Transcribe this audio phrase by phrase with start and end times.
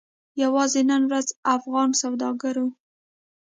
[0.43, 2.67] یوازې نن ورځ افغان سوداګرو